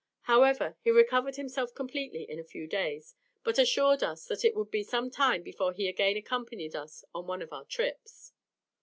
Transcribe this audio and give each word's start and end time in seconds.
However, 0.21 0.77
he 0.83 0.89
recovered 0.89 1.35
himself 1.35 1.75
completely 1.75 2.23
in 2.27 2.39
a 2.39 2.43
few 2.43 2.65
days, 2.67 3.13
but 3.43 3.59
assured 3.59 4.01
us, 4.01 4.25
that 4.25 4.43
it 4.43 4.55
would 4.55 4.71
be 4.71 4.81
some 4.83 5.11
time 5.11 5.43
before 5.43 5.73
he 5.73 5.87
again 5.87 6.17
accompanied 6.17 6.75
us 6.75 7.05
on 7.13 7.27
one 7.27 7.43
of 7.43 7.53
our 7.53 7.65
trips. 7.65 8.33